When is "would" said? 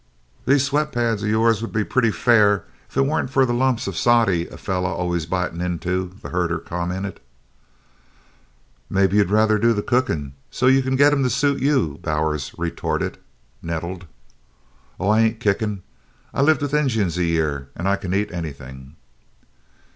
1.61-1.71